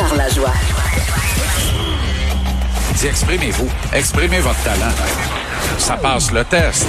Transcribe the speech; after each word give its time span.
Jean-Charles 0.00 0.18
Lajoie. 0.18 0.52
Dis, 2.96 3.06
exprimez-vous. 3.06 3.68
Exprimez 3.92 4.40
votre 4.40 4.62
talent. 4.64 4.94
Ça 5.76 5.98
passe 5.98 6.32
le 6.32 6.42
test. 6.42 6.86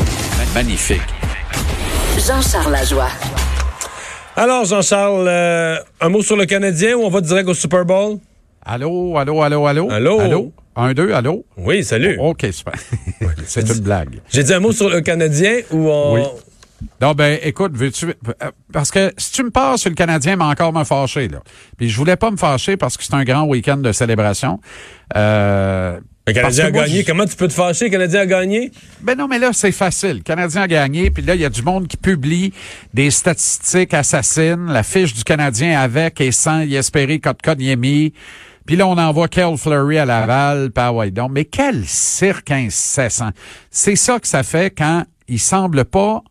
Magnifique. 0.53 1.01
Jean-Charles 2.25 2.71
Lajoie. 2.71 3.09
Alors, 4.37 4.63
Jean-Charles, 4.63 5.27
euh, 5.27 5.75
un 5.99 6.07
mot 6.07 6.21
sur 6.21 6.37
le 6.37 6.45
Canadien 6.45 6.95
ou 6.95 7.01
on 7.01 7.09
va 7.09 7.19
direct 7.19 7.49
au 7.49 7.53
Super 7.53 7.83
Bowl? 7.83 8.19
Allô, 8.65 9.17
allô, 9.17 9.41
allô, 9.41 9.67
allô? 9.67 9.91
Allô? 9.91 10.19
Allô? 10.21 10.51
Un, 10.77 10.93
deux, 10.93 11.11
allô? 11.11 11.43
Oui, 11.57 11.83
salut. 11.83 12.17
OK, 12.17 12.47
super. 12.53 12.75
C'est 13.45 13.67
une 13.67 13.81
blague. 13.81 14.21
J'ai 14.29 14.43
dit 14.43 14.53
un 14.53 14.61
mot 14.61 14.71
sur 14.71 14.89
le 14.89 15.01
Canadien 15.01 15.57
ou 15.71 15.89
on... 15.89 16.13
Oui. 16.13 16.21
Non, 17.01 17.13
ben, 17.13 17.39
écoute, 17.41 17.71
veux-tu. 17.75 18.13
Parce 18.71 18.91
que 18.91 19.11
si 19.17 19.31
tu 19.31 19.43
me 19.43 19.49
passes 19.49 19.81
sur 19.81 19.89
le 19.89 19.95
Canadien, 19.95 20.35
mais 20.35 20.43
encore 20.43 20.73
me 20.73 20.83
fâcher, 20.83 21.27
là. 21.27 21.39
Puis 21.77 21.89
je 21.89 21.97
voulais 21.97 22.15
pas 22.15 22.31
me 22.31 22.37
fâcher 22.37 22.77
parce 22.77 22.97
que 22.97 23.03
c'est 23.03 23.13
un 23.13 23.23
grand 23.23 23.43
week-end 23.43 23.77
de 23.77 23.91
célébration. 23.91 24.59
Euh, 25.15 25.99
Le 26.27 26.33
Canadien 26.33 26.65
a 26.65 26.71
gagné. 26.71 27.03
Comment 27.03 27.25
tu 27.25 27.35
peux 27.35 27.47
te 27.47 27.53
fâcher? 27.53 27.85
Le 27.85 27.91
Canadien 27.91 28.21
a 28.21 28.25
gagné? 28.25 28.71
Ben 29.01 29.17
non, 29.17 29.27
mais 29.27 29.39
là, 29.39 29.51
c'est 29.53 29.71
facile. 29.71 30.17
Le 30.17 30.23
Canadien 30.23 30.61
a 30.61 30.67
gagné, 30.67 31.09
puis 31.09 31.23
là, 31.23 31.35
il 31.35 31.41
y 31.41 31.45
a 31.45 31.49
du 31.49 31.63
monde 31.63 31.87
qui 31.87 31.97
publie 31.97 32.53
des 32.93 33.09
statistiques 33.09 33.93
assassines, 33.93 34.67
la 34.67 34.83
fiche 34.83 35.13
du 35.13 35.23
Canadien 35.23 35.79
avec 35.79 36.21
et 36.21 36.31
sans 36.31 36.61
y 36.61 36.75
espérer 36.75 37.19
Kotkaniemi. 37.19 38.13
Puis 38.65 38.75
là, 38.75 38.87
on 38.87 38.97
envoie 38.97 39.27
Kel 39.27 39.57
Fleury 39.57 39.97
à 39.97 40.05
Laval, 40.05 40.71
pas 40.71 40.91
ouais 40.91 41.09
donc. 41.09 41.31
Mais 41.31 41.45
quel 41.45 41.83
cirque 41.85 42.51
incessant. 42.51 43.31
C'est 43.71 43.95
ça 43.95 44.19
que 44.19 44.27
ça 44.27 44.43
fait 44.43 44.69
quand 44.69 45.03
il 45.27 45.39
semble 45.39 45.83
pas 45.85 46.21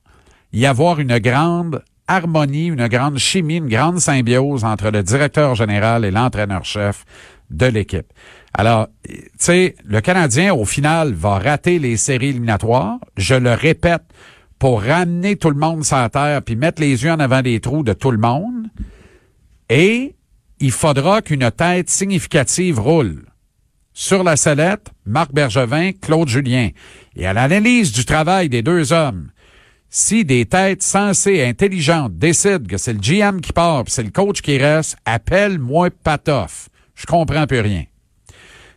y 0.52 0.66
avoir 0.66 1.00
une 1.00 1.18
grande 1.18 1.82
harmonie, 2.08 2.66
une 2.66 2.88
grande 2.88 3.18
chimie, 3.18 3.56
une 3.56 3.68
grande 3.68 4.00
symbiose 4.00 4.64
entre 4.64 4.90
le 4.90 5.02
directeur 5.02 5.54
général 5.54 6.04
et 6.04 6.10
l'entraîneur-chef 6.10 7.04
de 7.50 7.66
l'équipe. 7.66 8.12
Alors, 8.52 8.88
tu 9.06 9.22
sais, 9.38 9.76
le 9.84 10.00
Canadien, 10.00 10.52
au 10.54 10.64
final, 10.64 11.12
va 11.12 11.38
rater 11.38 11.78
les 11.78 11.96
séries 11.96 12.30
éliminatoires. 12.30 12.98
Je 13.16 13.34
le 13.34 13.52
répète, 13.52 14.02
pour 14.60 14.82
ramener 14.82 15.36
tout 15.36 15.50
le 15.50 15.56
monde 15.56 15.84
sur 15.84 15.96
la 15.96 16.10
terre 16.10 16.42
puis 16.42 16.54
mettre 16.54 16.82
les 16.82 17.02
yeux 17.02 17.10
en 17.10 17.18
avant 17.18 17.42
des 17.42 17.58
trous 17.60 17.82
de 17.82 17.94
tout 17.94 18.10
le 18.12 18.18
monde. 18.18 18.68
Et 19.70 20.14
il 20.60 20.70
faudra 20.70 21.22
qu'une 21.22 21.50
tête 21.50 21.88
significative 21.88 22.78
roule. 22.78 23.24
Sur 23.94 24.22
la 24.22 24.36
sellette, 24.36 24.88
Marc 25.06 25.32
Bergevin, 25.32 25.92
Claude 25.92 26.28
Julien. 26.28 26.68
Et 27.16 27.26
à 27.26 27.32
l'analyse 27.32 27.90
du 27.90 28.04
travail 28.04 28.50
des 28.50 28.62
deux 28.62 28.92
hommes, 28.92 29.30
si 29.90 30.24
des 30.24 30.46
têtes 30.46 30.82
sensées 30.82 31.34
et 31.34 31.44
intelligentes 31.46 32.16
décident 32.16 32.64
que 32.68 32.78
c'est 32.78 32.92
le 32.92 33.00
GM 33.00 33.40
qui 33.40 33.52
part 33.52 33.84
c'est 33.88 34.04
le 34.04 34.10
coach 34.10 34.40
qui 34.40 34.56
reste, 34.56 34.96
appelle-moi 35.04 35.90
Patoff. 36.02 36.68
Je 36.94 37.06
comprends 37.06 37.46
plus 37.46 37.60
rien. 37.60 37.84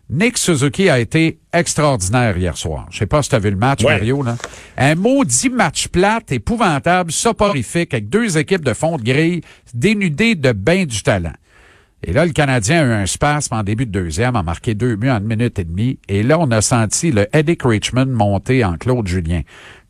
Nick 0.09 0.37
Suzuki 0.37 0.89
a 0.89 0.99
été 0.99 1.39
extraordinaire 1.53 2.37
hier 2.37 2.57
soir. 2.57 2.87
Je 2.91 2.99
sais 2.99 3.05
pas 3.05 3.23
si 3.23 3.29
tu 3.29 3.35
as 3.35 3.39
vu 3.39 3.49
le 3.49 3.55
match, 3.57 3.83
Ouais. 3.83 3.93
Mario. 3.93 4.21
Là. 4.21 4.35
Un 4.77 4.95
maudit 4.95 5.49
match 5.49 5.87
plate, 5.87 6.31
épouvantable, 6.31 7.11
soporifique, 7.11 7.93
avec 7.93 8.09
deux 8.09 8.37
équipes 8.37 8.65
de 8.65 8.73
fond 8.73 8.97
de 8.97 9.03
grille 9.03 9.41
dénudées 9.73 10.35
de 10.35 10.51
bain 10.51 10.85
du 10.85 11.01
talent. 11.01 11.33
Et 12.05 12.11
là, 12.11 12.25
le 12.25 12.33
Canadien 12.33 12.81
a 12.81 12.85
eu 12.85 12.91
un 12.91 13.05
spasme 13.05 13.55
en 13.55 13.63
début 13.63 13.85
de 13.85 13.91
deuxième, 13.91 14.35
a 14.35 14.43
marqué 14.43 14.75
deux 14.75 14.97
buts 14.97 15.09
en 15.09 15.19
une 15.19 15.23
minute 15.27 15.57
et 15.57 15.63
demie. 15.63 15.99
Et 16.09 16.21
là, 16.21 16.37
on 16.37 16.51
a 16.51 16.61
senti 16.61 17.11
le 17.11 17.27
Eddie 17.35 17.57
Richmond 17.63 18.07
monter 18.07 18.65
en 18.65 18.75
Claude 18.77 19.07
Julien. 19.07 19.41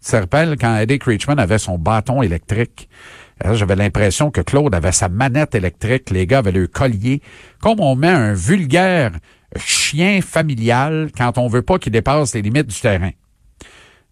Te 0.03 0.17
rappelles 0.17 0.57
quand 0.59 0.75
Eddie 0.77 0.99
Richmond 1.03 1.37
avait 1.37 1.57
son 1.57 1.77
bâton 1.77 2.21
électrique? 2.21 2.89
J'avais 3.51 3.75
l'impression 3.75 4.31
que 4.31 4.41
Claude 4.41 4.75
avait 4.75 4.91
sa 4.91 5.09
manette 5.09 5.55
électrique, 5.55 6.11
les 6.11 6.27
gars 6.27 6.39
avaient 6.39 6.51
le 6.51 6.67
collier. 6.67 7.21
Comme 7.61 7.79
on 7.79 7.95
met 7.95 8.09
un 8.09 8.33
vulgaire 8.33 9.11
chien 9.57 10.21
familial 10.21 11.09
quand 11.17 11.37
on 11.37 11.47
veut 11.47 11.61
pas 11.61 11.79
qu'il 11.79 11.91
dépasse 11.91 12.35
les 12.35 12.41
limites 12.41 12.67
du 12.67 12.79
terrain. 12.79 13.11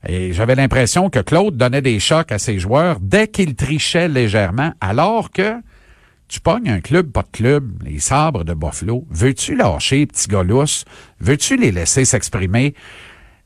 Et 0.08 0.34
j'avais 0.34 0.56
l'impression 0.56 1.10
que 1.10 1.20
Claude 1.20 1.58
donnait 1.58 1.82
des 1.82 2.00
chocs 2.00 2.32
à 2.32 2.40
ses 2.40 2.58
joueurs 2.58 2.98
dès 3.00 3.28
qu'il 3.28 3.56
trichait 3.56 4.08
légèrement, 4.08 4.74
alors 4.82 5.30
que 5.30 5.54
tu 6.28 6.40
pognes 6.40 6.70
un 6.70 6.80
club, 6.80 7.12
pas 7.12 7.24
de 7.24 7.28
club, 7.32 7.84
les 7.84 8.00
sabres 8.00 8.44
de 8.44 8.54
Buffalo. 8.54 9.06
Veux-tu 9.12 9.56
lâcher, 9.56 10.06
petit 10.08 10.28
gars? 10.28 10.44
Veux-tu 11.20 11.58
les 11.58 11.72
laisser 11.72 12.06
s'exprimer? 12.06 12.74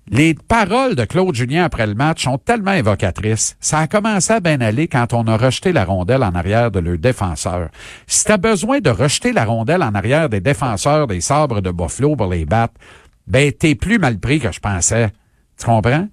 Les 0.08 0.36
paroles 0.36 0.94
de 0.94 1.04
Claude 1.04 1.34
Julien 1.34 1.64
après 1.64 1.88
le 1.88 1.96
match 1.96 2.26
sont 2.26 2.38
tellement 2.38 2.74
évocatrices. 2.74 3.58
Ça 3.60 3.80
a 3.80 3.88
commencé 3.88 4.34
à 4.34 4.40
bien 4.40 4.62
aller 4.62 4.88
quand 4.88 5.14
on 5.14 5.26
a 5.26 5.36
rejeté 5.36 5.74
la 5.74 5.84
rondelle 5.84 6.24
en 6.24 6.36
arrière 6.36 6.70
de 6.70 6.80
leur 6.80 7.00
défenseur. 7.00 7.70
Si 8.06 8.24
t'as 8.24 8.38
besoin 8.38 8.82
de 8.82 8.92
rejeter 8.92 9.34
la 9.34 9.46
rondelle 9.46 9.82
en 9.82 9.96
arrière 9.96 10.30
des 10.30 10.42
défenseurs 10.42 11.08
des 11.08 11.22
sabres 11.22 11.60
de 11.60 11.72
Buffalo 11.72 12.16
pour 12.16 12.28
les 12.28 12.46
battre, 12.46 12.76
ben 13.26 13.52
t'es 13.52 13.74
plus 13.74 13.98
mal 13.98 14.20
pris 14.20 14.40
que 14.40 14.52
je 14.52 14.60
pensais. 14.60 15.10
Tu 15.58 15.66
comprends? 15.66 16.08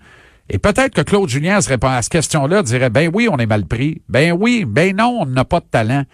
Et 0.49 0.59
peut-être 0.59 0.95
que 0.95 1.03
Claude 1.03 1.29
Julien 1.29 1.61
se 1.61 1.69
répond 1.69 1.89
à 1.89 2.01
cette 2.01 2.13
question-là, 2.13 2.63
dirait, 2.63 2.91
ben 2.91 3.11
oui, 3.13 3.29
on 3.31 3.37
est 3.37 3.47
mal 3.47 3.67
pris. 3.67 4.01
Ben 4.09 4.33
oui, 4.33 4.65
ben 4.67 4.97
non, 4.97 5.19
on 5.21 5.27
n'a 5.27 5.45
pas 5.45 5.61
de 5.61 5.67
talent. 5.67 6.05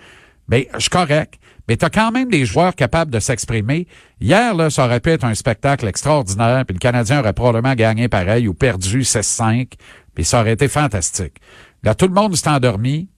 Ben, 0.48 0.64
je 0.74 0.80
suis 0.80 0.90
correct. 0.90 1.37
Mais 1.68 1.76
t'as 1.76 1.90
quand 1.90 2.10
même 2.10 2.30
des 2.30 2.46
joueurs 2.46 2.74
capables 2.74 3.10
de 3.10 3.20
s'exprimer. 3.20 3.86
Hier, 4.20 4.54
là, 4.54 4.70
ça 4.70 4.86
aurait 4.86 5.00
pu 5.00 5.10
être 5.10 5.24
un 5.24 5.34
spectacle 5.34 5.86
extraordinaire, 5.86 6.64
puis 6.66 6.74
le 6.74 6.78
Canadien 6.78 7.20
aurait 7.20 7.34
probablement 7.34 7.74
gagné 7.74 8.08
pareil 8.08 8.48
ou 8.48 8.54
perdu 8.54 9.02
16-5, 9.02 9.72
puis 10.14 10.24
ça 10.24 10.40
aurait 10.40 10.54
été 10.54 10.66
fantastique. 10.68 11.34
Là, 11.82 11.94
tout 11.94 12.08
le 12.08 12.14
monde 12.14 12.34
s'est 12.34 12.48
endormi. 12.48 13.08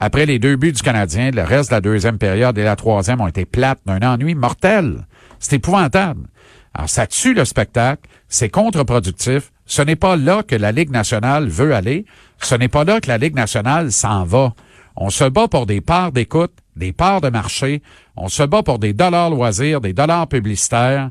Après 0.00 0.26
les 0.26 0.38
deux 0.38 0.56
buts 0.56 0.72
du 0.72 0.82
Canadien, 0.82 1.30
le 1.30 1.42
reste 1.42 1.70
de 1.70 1.76
la 1.76 1.80
deuxième 1.80 2.18
période 2.18 2.58
et 2.58 2.64
la 2.64 2.74
troisième 2.74 3.20
ont 3.20 3.28
été 3.28 3.44
plates 3.44 3.80
d'un 3.86 4.00
ennui 4.02 4.34
mortel. 4.34 5.06
C'est 5.38 5.56
épouvantable. 5.56 6.26
Alors, 6.74 6.88
ça 6.88 7.06
tue 7.06 7.34
le 7.34 7.44
spectacle, 7.44 8.08
c'est 8.28 8.48
contre-productif. 8.48 9.52
Ce 9.66 9.82
n'est 9.82 9.96
pas 9.96 10.16
là 10.16 10.42
que 10.42 10.56
la 10.56 10.72
Ligue 10.72 10.90
nationale 10.90 11.48
veut 11.48 11.74
aller. 11.74 12.04
Ce 12.40 12.54
n'est 12.54 12.68
pas 12.68 12.84
là 12.84 13.00
que 13.00 13.08
la 13.08 13.18
Ligue 13.18 13.36
nationale 13.36 13.92
s'en 13.92 14.24
va. 14.24 14.54
On 14.96 15.10
se 15.10 15.24
bat 15.24 15.48
pour 15.48 15.66
des 15.66 15.80
parts 15.80 16.12
d'écoute, 16.12 16.52
des 16.76 16.92
parts 16.92 17.20
de 17.20 17.28
marché. 17.28 17.82
On 18.16 18.28
se 18.28 18.42
bat 18.42 18.62
pour 18.62 18.78
des 18.78 18.92
dollars 18.92 19.30
loisirs, 19.30 19.80
des 19.80 19.92
dollars 19.92 20.28
publicitaires. 20.28 21.10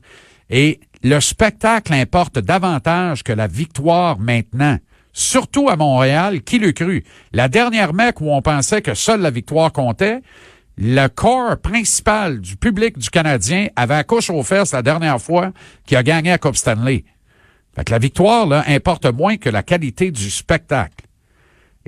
Et 0.50 0.80
le 1.04 1.20
spectacle 1.20 1.94
importe 1.94 2.40
davantage 2.40 3.24
que 3.24 3.34
la 3.34 3.48
victoire 3.48 4.20
maintenant. 4.20 4.78
Surtout 5.12 5.70
à 5.70 5.76
Montréal, 5.76 6.42
qui 6.42 6.58
le 6.58 6.72
cru? 6.72 7.04
La 7.34 7.48
dernière 7.48 7.94
mec 7.94 8.20
où 8.20 8.32
on 8.32 8.42
pensait 8.42 8.82
que 8.82 8.96
seule 8.96 9.22
la 9.22 9.30
victoire 9.30 9.72
comptait, 9.72 10.22
le 10.78 11.08
corps 11.08 11.58
principal 11.58 12.42
du 12.42 12.56
public 12.56 12.98
du 12.98 13.10
Canadien 13.10 13.68
avait 13.76 13.94
à 13.94 14.04
couche 14.04 14.32
aux 14.32 14.42
fesses 14.42 14.74
la 14.74 14.82
dernière 14.82 15.22
fois 15.22 15.52
qu'il 15.86 15.98
a 15.98 16.04
gagné 16.04 16.32
à 16.32 16.40
Coupe 16.40 16.56
Stanley. 16.56 17.04
Fait 17.76 17.84
que 17.84 17.92
la 17.92 18.00
victoire, 18.00 18.48
là, 18.48 18.64
importe 18.68 19.06
moins 19.06 19.38
que 19.38 19.50
la 19.50 19.62
qualité 19.62 20.12
du 20.12 20.30
spectacle. 20.30 21.03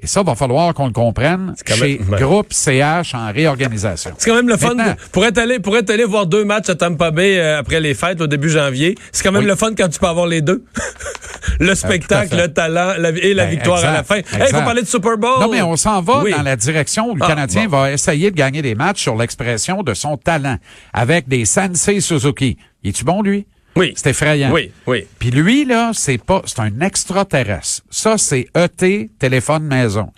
Et 0.01 0.07
ça, 0.07 0.23
va 0.23 0.35
falloir 0.35 0.73
qu'on 0.73 0.87
le 0.87 0.91
comprenne 0.91 1.53
chez 1.65 1.99
même-. 1.99 2.19
Groupe 2.19 2.51
CH 2.51 3.13
en 3.15 3.31
réorganisation. 3.31 4.11
C'est 4.17 4.29
quand 4.29 4.35
même 4.35 4.49
le 4.49 4.57
fun. 4.57 4.75
Pour 5.13 5.25
être 5.25 5.37
allé, 5.37 5.59
pour 5.59 5.77
être 5.77 5.89
allé 5.89 6.03
voir 6.03 6.25
deux 6.27 6.43
matchs 6.43 6.69
à 6.69 6.75
Tampa 6.75 7.11
Bay 7.11 7.39
euh, 7.39 7.59
après 7.59 7.79
les 7.79 7.93
fêtes 7.93 8.19
au 8.19 8.27
début 8.27 8.49
janvier, 8.49 8.95
c'est 9.13 9.23
quand 9.23 9.31
même 9.31 9.43
Oui. 9.43 9.47
le 9.47 9.55
fun 9.55 9.73
quand 9.75 9.87
tu 9.87 9.97
peux 9.97 10.07
avoir 10.07 10.27
les 10.27 10.41
deux. 10.41 10.65
le 11.61 11.73
spectacle, 11.75 12.35
fait. 12.35 12.41
le 12.47 12.53
talent 12.53 12.95
la- 12.97 13.09
et 13.11 13.33
la 13.33 13.45
Ben, 13.45 13.51
victoire 13.51 13.85
à 13.85 13.93
la 13.93 14.03
fin. 14.03 14.17
Hey, 14.17 14.47
faut 14.51 14.57
parler 14.63 14.81
de 14.81 14.87
Super 14.87 15.17
Bowl. 15.17 15.39
Non, 15.39 15.49
mais 15.49 15.61
on 15.61 15.77
s'en 15.77 16.01
va 16.01 16.23
Oui. 16.23 16.31
dans 16.31 16.41
la 16.43 16.57
direction 16.57 17.11
où 17.11 17.15
le 17.15 17.21
Ah, 17.23 17.27
Canadien 17.27 17.65
bon. 17.67 17.77
va 17.81 17.91
essayer 17.93 18.31
de 18.31 18.35
gagner 18.35 18.61
des 18.61 18.75
matchs 18.75 19.01
sur 19.01 19.15
l'expression 19.15 19.81
de 19.81 19.93
son 19.93 20.17
talent 20.17 20.57
avec 20.91 21.29
des 21.29 21.45
Sensei 21.45 22.01
Suzuki. 22.01 22.57
Es-tu 22.83 23.05
bon, 23.05 23.21
lui? 23.21 23.47
Oui. 23.75 23.93
C'est 23.95 24.11
effrayant. 24.11 24.51
Oui, 24.53 24.71
oui. 24.87 25.05
Puis 25.19 25.31
lui, 25.31 25.65
là, 25.65 25.91
c'est 25.93 26.17
pas, 26.17 26.41
c'est 26.45 26.59
un 26.59 26.79
extraterrestre. 26.79 27.83
Ça, 27.89 28.17
c'est 28.17 28.47
ET, 28.55 29.09
téléphone 29.19 29.63
maison. 29.63 30.11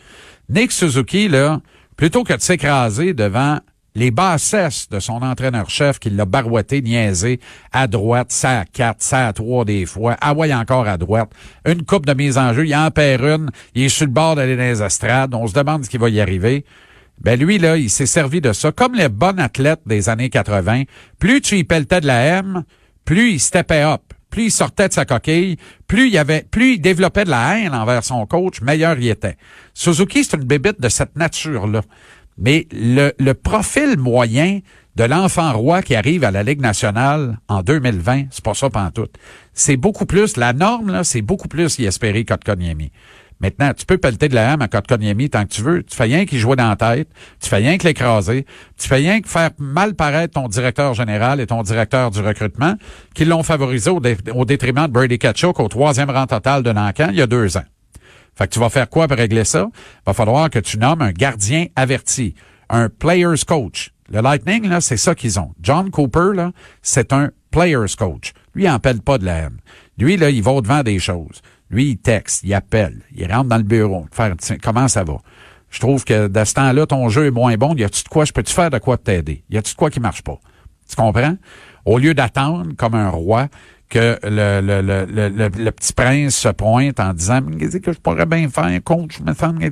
Nick 0.49 0.71
Suzuki, 0.71 1.27
là, 1.27 1.59
plutôt 1.95 2.23
que 2.23 2.33
de 2.33 2.41
s'écraser 2.41 3.13
devant 3.13 3.59
les 3.97 4.11
bassesses 4.11 4.87
de 4.89 4.99
son 4.99 5.23
entraîneur-chef 5.23 5.97
qui 5.97 6.11
l'a 6.11 6.25
barouetté, 6.25 6.83
niaisé, 6.83 7.39
à 7.71 7.87
droite, 7.87 8.31
ça 8.31 8.59
à 8.59 8.65
quatre, 8.65 9.01
ça 9.01 9.27
à 9.27 9.33
trois 9.33 9.65
des 9.65 9.87
fois, 9.87 10.15
ah 10.21 10.35
ouais, 10.35 10.53
encore 10.53 10.87
à 10.87 10.97
droite, 10.97 11.31
une 11.65 11.83
coupe 11.83 12.05
de 12.05 12.13
mise 12.13 12.37
en 12.37 12.53
jeu, 12.53 12.67
il 12.67 12.75
en 12.75 12.91
perd 12.91 13.23
une, 13.23 13.49
il 13.73 13.85
est 13.85 13.89
sur 13.89 14.05
le 14.05 14.11
bord 14.11 14.35
d'aller 14.35 14.55
dans 14.55 14.61
les 14.61 14.83
estrades, 14.83 15.33
on 15.33 15.47
se 15.47 15.53
demande 15.53 15.83
ce 15.83 15.89
qui 15.89 15.97
va 15.97 16.09
y 16.09 16.21
arriver. 16.21 16.63
Ben 17.19 17.39
lui, 17.39 17.57
là, 17.57 17.75
il 17.77 17.89
s'est 17.89 18.05
servi 18.05 18.39
de 18.39 18.53
ça. 18.53 18.71
Comme 18.71 18.93
les 18.93 19.09
bons 19.09 19.39
athlètes 19.39 19.81
des 19.87 20.09
années 20.09 20.29
80, 20.29 20.83
plus 21.17 21.41
tu 21.41 21.57
y 21.57 21.63
pelletais 21.63 21.99
de 21.99 22.05
la 22.05 22.23
M, 22.23 22.63
plus 23.07 23.31
il 23.31 23.39
steppait 23.39 23.83
up, 23.83 24.01
plus 24.29 24.47
il 24.47 24.51
sortait 24.51 24.89
de 24.89 24.93
sa 24.93 25.05
coquille, 25.05 25.55
plus 25.87 26.09
il 26.09 26.17
avait, 26.17 26.41
plus 26.51 26.73
il 26.73 26.81
développait 26.81 27.23
de 27.23 27.29
la 27.29 27.57
haine 27.57 27.73
envers 27.73 28.03
son 28.03 28.25
coach, 28.25 28.59
meilleur 28.59 28.99
il 28.99 29.07
était. 29.07 29.37
Suzuki, 29.73 30.25
c'est 30.25 30.35
une 30.35 30.43
bébite 30.43 30.81
de 30.81 30.89
cette 30.89 31.15
nature-là. 31.15 31.83
Mais 32.37 32.67
le, 32.73 33.31
profil 33.31 33.97
moyen 33.97 34.59
de 34.97 35.03
l'enfant 35.05 35.53
roi 35.53 35.81
qui 35.81 35.95
arrive 35.95 36.25
à 36.25 36.31
la 36.31 36.43
Ligue 36.43 36.59
nationale 36.59 37.39
en 37.47 37.61
2020, 37.63 38.25
c'est 38.29 38.43
pas 38.43 38.53
ça 38.53 38.69
pantoute. 38.69 39.15
C'est 39.53 39.77
beaucoup 39.77 40.05
plus, 40.05 40.35
la 40.35 40.51
norme, 40.51 41.05
c'est 41.05 41.21
beaucoup 41.21 41.47
plus 41.47 41.79
y 41.79 41.85
espérer. 41.85 42.25
Maintenant, 43.39 43.71
tu 43.73 43.85
peux 43.85 43.97
pelleter 43.97 44.29
de 44.29 44.35
la 44.35 44.53
ham 44.53 44.61
à 44.61 44.67
Kotkaniemi 44.67 45.29
tant 45.29 45.43
que 45.43 45.49
tu 45.49 45.61
veux. 45.61 45.83
Tu 45.83 45.95
fais 45.95 46.05
rien 46.05 46.25
qui 46.25 46.39
jouer 46.39 46.55
dans 46.55 46.69
la 46.69 46.75
tête. 46.75 47.09
Tu 47.39 47.49
fais 47.49 47.57
rien 47.57 47.77
que 47.77 47.85
l'écraser. 47.85 48.45
Tu 48.79 48.87
fais 48.87 48.95
rien 48.95 49.21
que 49.21 49.27
faire 49.27 49.51
mal 49.59 49.93
paraître 49.93 50.33
ton 50.33 50.47
directeur 50.47 50.93
général 50.95 51.39
et 51.39 51.45
ton 51.47 51.61
directeur 51.61 52.09
du 52.09 52.19
recrutement 52.19 52.75
qui 53.13 53.25
l'ont 53.25 53.43
favorisé 53.43 53.91
au, 53.91 54.45
détriment 54.45 54.87
de 54.87 54.91
Brady 54.91 55.19
Kachuk 55.19 55.59
au 55.59 55.67
troisième 55.67 56.09
rang 56.09 56.25
total 56.25 56.63
de 56.63 56.71
Nancan 56.71 57.09
il 57.11 57.17
y 57.17 57.21
a 57.21 57.27
deux 57.27 57.57
ans. 57.57 57.65
Fait 58.35 58.47
que 58.47 58.53
tu 58.53 58.59
vas 58.59 58.69
faire 58.69 58.89
quoi 58.89 59.07
pour 59.07 59.17
régler 59.17 59.43
ça? 59.43 59.67
Va 60.05 60.13
falloir 60.13 60.49
que 60.49 60.59
tu 60.59 60.77
nommes 60.77 61.01
un 61.01 61.11
gardien 61.11 61.67
averti, 61.75 62.35
un 62.69 62.89
player's 62.89 63.43
coach. 63.43 63.91
Le 64.09 64.21
Lightning, 64.21 64.69
là, 64.69 64.79
c'est 64.79 64.97
ça 64.97 65.15
qu'ils 65.15 65.39
ont. 65.39 65.53
John 65.61 65.89
Cooper, 65.89 66.29
là, 66.33 66.51
c'est 66.81 67.11
un 67.13 67.31
player's 67.51 67.95
coach. 67.95 68.33
Lui, 68.53 68.63
il 68.63 68.69
n'en 68.69 68.79
pas 68.79 69.17
de 69.17 69.25
la 69.25 69.35
haine. 69.35 69.57
Lui, 69.97 70.17
là, 70.17 70.29
il 70.29 70.41
va 70.43 70.51
au-devant 70.51 70.83
des 70.83 70.99
choses. 70.99 71.41
Lui, 71.69 71.91
il 71.91 71.97
texte, 71.97 72.43
il 72.43 72.53
appelle, 72.53 73.01
il 73.15 73.31
rentre 73.31 73.49
dans 73.49 73.57
le 73.57 73.63
bureau, 73.63 74.05
faire 74.11 74.33
comment 74.63 74.87
ça 74.87 75.03
va? 75.03 75.17
Je 75.69 75.79
trouve 75.79 76.05
que 76.05 76.27
de 76.27 76.43
ce 76.43 76.53
temps-là, 76.53 76.85
ton 76.85 77.09
jeu 77.09 77.25
est 77.25 77.31
moins 77.31 77.55
bon. 77.55 77.75
Y 77.75 77.83
a-tu 77.83 78.03
de 78.03 78.07
quoi, 78.07 78.23
je 78.23 78.31
peux-tu 78.31 78.53
faire 78.53 78.69
de 78.69 78.77
quoi 78.77 78.97
t'aider? 78.97 79.43
Y 79.49 79.57
a-tu 79.57 79.73
de 79.73 79.77
quoi 79.77 79.89
qui 79.89 79.99
marche 79.99 80.21
pas? 80.21 80.39
Tu 80.89 80.95
comprends? 80.95 81.35
Au 81.85 81.97
lieu 81.97 82.13
d'attendre 82.13 82.71
comme 82.77 82.95
un 82.95 83.09
roi 83.09 83.47
que 83.89 84.19
le, 84.23 84.61
le, 84.61 84.81
le, 84.81 85.49
le, 85.49 85.71
petit 85.71 85.93
prince 85.93 86.35
se 86.35 86.49
pointe 86.49 86.99
en 86.99 87.13
disant 87.13 87.41
que 87.41 87.93
je 87.93 87.99
pourrais 87.99 88.25
bien 88.25 88.49
faire, 88.49 88.69
coach, 88.83 89.19
me 89.21 89.33
semble. 89.33 89.69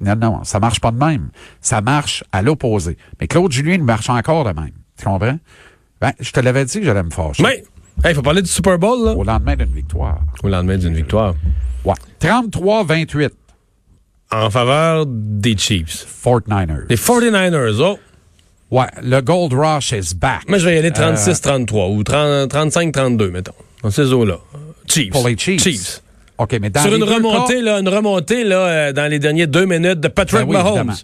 Non, 0.00 0.16
non, 0.16 0.44
ça 0.44 0.60
marche 0.60 0.80
pas 0.80 0.90
de 0.90 0.98
même. 0.98 1.30
Ça 1.60 1.80
marche 1.80 2.24
à 2.32 2.42
l'opposé. 2.42 2.98
Mais 3.20 3.26
Claude 3.26 3.52
Julien 3.52 3.78
marche 3.78 4.10
encore 4.10 4.44
de 4.44 4.58
même. 4.58 4.72
Tu 4.98 5.04
comprends? 5.04 5.38
Ben, 6.00 6.12
je 6.20 6.30
te 6.32 6.40
l'avais 6.40 6.64
dit 6.66 6.80
que 6.80 6.84
j'allais 6.84 7.02
me 7.02 7.10
fâcher. 7.10 7.42
Mais, 7.42 7.64
il 8.04 8.14
faut 8.14 8.22
parler 8.22 8.42
du 8.42 8.50
Super 8.50 8.78
Bowl, 8.78 9.04
là. 9.04 9.12
Au 9.12 9.24
lendemain 9.24 9.56
d'une 9.56 9.72
victoire. 9.74 10.20
Au 10.42 10.48
lendemain 10.48 10.76
d'une 10.76 10.94
victoire. 10.94 11.34
Ouais. 11.84 11.94
33-28. 12.20 13.30
En 14.32 14.50
faveur 14.50 15.06
des 15.06 15.56
Chiefs. 15.56 16.06
49ers. 16.24 16.86
Les 16.88 16.96
49ers, 16.96 17.80
oh. 17.80 17.98
Ouais, 18.70 18.86
le 19.02 19.20
Gold 19.20 19.52
Rush 19.52 19.92
is 19.92 20.14
back. 20.14 20.48
Moi, 20.48 20.58
je 20.58 20.66
vais 20.66 20.76
y 20.76 20.78
aller 20.78 20.90
36-33 20.90 21.74
euh, 21.76 21.94
ou 21.94 22.02
35-32, 22.02 23.30
mettons. 23.30 23.52
Dans 23.82 23.90
ces 23.90 24.12
eaux-là. 24.12 24.38
Chiefs. 24.88 25.10
Pour 25.10 25.28
les 25.28 25.36
Chiefs. 25.36 25.62
Chiefs. 25.62 26.02
OK, 26.38 26.58
mais 26.60 26.70
dans 26.70 26.82
Sur 26.82 26.90
les 26.90 26.96
une 26.96 27.04
remontée, 27.04 27.60
là, 27.60 27.78
une 27.78 27.88
remontée, 27.88 28.42
là, 28.42 28.58
euh, 28.58 28.92
dans 28.92 29.08
les 29.08 29.18
derniers 29.18 29.46
deux 29.46 29.66
minutes 29.66 30.00
de 30.00 30.08
Patrick 30.08 30.46
ben 30.46 30.52
Mahomes. 30.52 30.68
Évidemment. 30.78 30.94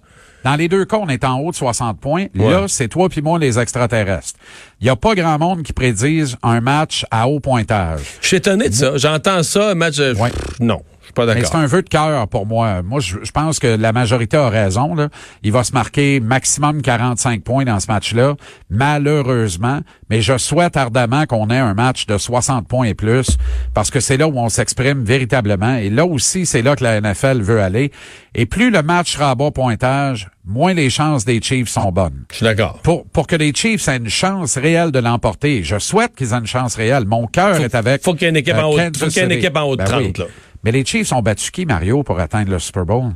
Dans 0.44 0.56
les 0.56 0.68
deux 0.68 0.84
cas, 0.84 0.96
on 0.96 1.08
est 1.08 1.24
en 1.24 1.38
haut 1.38 1.50
de 1.50 1.56
60 1.56 2.00
points. 2.00 2.26
Là, 2.34 2.66
c'est 2.68 2.88
toi 2.88 3.08
puis 3.08 3.22
moi 3.22 3.38
les 3.38 3.58
extraterrestres. 3.58 4.38
Il 4.80 4.84
n'y 4.84 4.90
a 4.90 4.96
pas 4.96 5.14
grand 5.14 5.38
monde 5.38 5.62
qui 5.62 5.72
prédise 5.72 6.36
un 6.42 6.60
match 6.60 7.04
à 7.10 7.28
haut 7.28 7.40
pointage. 7.40 8.00
Je 8.20 8.26
suis 8.28 8.36
étonné 8.38 8.68
de 8.68 8.74
ça. 8.74 8.96
J'entends 8.96 9.42
ça, 9.42 9.70
un 9.70 9.74
match... 9.74 9.98
Euh, 9.98 10.14
non. 10.60 10.82
C'est 11.16 11.54
un 11.54 11.66
vœu 11.66 11.82
de 11.82 11.88
cœur 11.88 12.28
pour 12.28 12.46
moi. 12.46 12.82
Moi, 12.82 13.00
je, 13.00 13.30
pense 13.32 13.58
que 13.58 13.66
la 13.66 13.92
majorité 13.92 14.36
a 14.36 14.48
raison. 14.48 14.94
Là. 14.94 15.08
Il 15.42 15.52
va 15.52 15.64
se 15.64 15.72
marquer 15.72 16.20
maximum 16.20 16.82
45 16.82 17.42
points 17.42 17.64
dans 17.64 17.80
ce 17.80 17.86
match-là, 17.88 18.34
malheureusement. 18.68 19.80
Mais 20.08 20.22
je 20.22 20.38
souhaite 20.38 20.76
ardemment 20.76 21.26
qu'on 21.26 21.50
ait 21.50 21.58
un 21.58 21.74
match 21.74 22.06
de 22.06 22.18
60 22.18 22.66
points 22.66 22.86
et 22.86 22.94
plus, 22.94 23.38
parce 23.74 23.90
que 23.90 24.00
c'est 24.00 24.16
là 24.16 24.26
où 24.26 24.38
on 24.38 24.48
s'exprime 24.48 25.04
véritablement. 25.04 25.76
Et 25.76 25.90
là 25.90 26.04
aussi, 26.04 26.46
c'est 26.46 26.62
là 26.62 26.76
que 26.76 26.84
la 26.84 27.00
NFL 27.00 27.40
veut 27.40 27.60
aller. 27.60 27.92
Et 28.34 28.46
plus 28.46 28.70
le 28.70 28.82
match 28.82 29.12
sera 29.12 29.30
à 29.30 29.34
bas 29.34 29.50
pointage, 29.50 30.28
moins 30.44 30.72
les 30.72 30.90
chances 30.90 31.24
des 31.24 31.40
Chiefs 31.40 31.68
sont 31.68 31.90
bonnes. 31.90 32.24
Je 32.30 32.36
suis 32.36 32.44
d'accord. 32.44 32.78
Pour, 32.82 33.06
pour 33.06 33.26
que 33.26 33.36
les 33.36 33.52
Chiefs 33.52 33.88
aient 33.88 33.96
une 33.96 34.08
chance 34.08 34.56
réelle 34.56 34.92
de 34.92 34.98
l'emporter, 34.98 35.62
je 35.64 35.78
souhaite 35.78 36.14
qu'ils 36.14 36.32
aient 36.32 36.38
une 36.38 36.46
chance 36.46 36.76
réelle. 36.76 37.06
Mon 37.06 37.26
cœur 37.26 37.60
est 37.60 37.74
avec. 37.74 38.02
Faut 38.02 38.14
qu'il 38.14 38.22
y 38.22 38.26
ait 38.26 38.30
une 38.30 38.36
équipe, 38.36 38.54
en, 38.54 38.70
haut, 38.70 38.78
faut 38.78 39.06
qu'il 39.06 39.16
y 39.16 39.18
ait 39.20 39.24
une 39.24 39.32
équipe 39.32 39.56
en 39.56 39.62
haut 39.62 39.76
de 39.76 39.84
30. 39.84 40.02
Ben 40.02 40.12
là. 40.18 40.24
Mais 40.64 40.72
les 40.72 40.84
Chiefs 40.84 41.12
ont 41.12 41.22
battu 41.22 41.50
qui, 41.50 41.66
Mario, 41.66 42.02
pour 42.02 42.20
atteindre 42.20 42.50
le 42.50 42.58
Super 42.58 42.84
Bowl? 42.84 43.12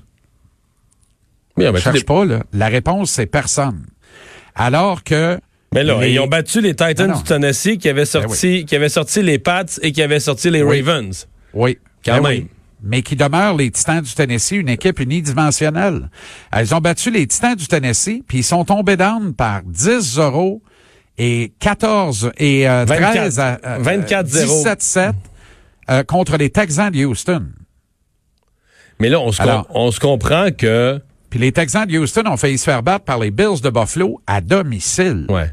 Oui, 1.56 1.66
Je 1.72 1.78
cherche 1.78 2.04
pas, 2.04 2.24
là. 2.24 2.42
La 2.52 2.68
réponse, 2.68 3.10
c'est 3.10 3.26
personne. 3.26 3.86
Alors 4.54 5.04
que... 5.04 5.38
Mais 5.72 5.82
là, 5.82 6.06
ils 6.06 6.20
ont 6.20 6.26
battu 6.26 6.60
les 6.60 6.74
Titans 6.74 7.12
du 7.12 7.22
Tennessee 7.24 7.78
qui 7.78 7.88
avaient 7.88 8.02
ben 8.02 8.06
sorti, 8.06 8.64
qui 8.64 8.76
avaient 8.76 8.88
sorti 8.88 9.22
les 9.22 9.38
Pats 9.40 9.64
et 9.82 9.90
qui 9.90 10.02
avaient 10.02 10.20
sorti 10.20 10.48
les 10.50 10.62
Ravens. 10.62 11.26
Oui. 11.52 11.78
Quand 12.04 12.22
ben 12.22 12.28
même. 12.28 12.46
Mais 12.82 13.02
qui 13.02 13.16
demeurent 13.16 13.56
les 13.56 13.70
Titans 13.70 14.02
du 14.02 14.14
Tennessee, 14.14 14.52
une 14.52 14.68
équipe 14.68 15.00
unidimensionnelle. 15.00 16.10
Ils 16.56 16.74
ont 16.74 16.80
battu 16.80 17.10
les 17.10 17.26
Titans 17.26 17.56
du 17.56 17.66
Tennessee, 17.66 18.22
puis 18.26 18.38
ils 18.38 18.44
sont 18.44 18.64
tombés 18.64 18.96
down 18.96 19.34
par 19.34 19.62
10 19.64 20.18
euros 20.18 20.62
et 21.18 21.52
14 21.58 22.32
et 22.36 22.66
13 22.86 23.40
à 23.40 23.58
24 23.78 24.28
17-7 24.28 25.12
euh, 25.90 26.02
contre 26.04 26.36
les 26.36 26.50
Texans 26.50 26.90
de 26.90 27.04
Houston. 27.04 27.46
Mais 29.00 29.08
là, 29.08 29.20
on 29.20 29.32
se, 29.32 29.42
on 29.70 29.90
se 29.90 30.00
comprend 30.00 30.50
que... 30.50 31.00
Puis 31.30 31.40
les 31.40 31.52
Texans 31.52 31.86
de 31.86 31.98
Houston 31.98 32.22
ont 32.26 32.36
failli 32.36 32.58
se 32.58 32.64
faire 32.64 32.82
battre 32.82 33.04
par 33.04 33.18
les 33.18 33.30
Bills 33.30 33.60
de 33.60 33.70
Buffalo 33.70 34.20
à 34.26 34.40
domicile. 34.40 35.26
Ouais. 35.28 35.50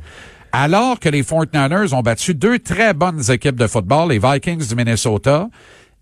Alors 0.51 0.99
que 0.99 1.09
les 1.09 1.23
49ers 1.23 1.93
ont 1.93 2.01
battu 2.01 2.35
deux 2.35 2.59
très 2.59 2.93
bonnes 2.93 3.31
équipes 3.31 3.55
de 3.55 3.67
football, 3.67 4.11
les 4.11 4.19
Vikings 4.19 4.67
du 4.67 4.75
Minnesota 4.75 5.47